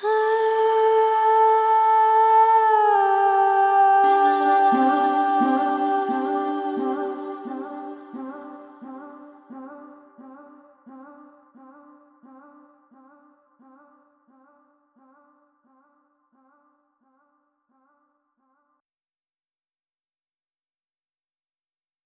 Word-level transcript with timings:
Ah. 0.00 0.28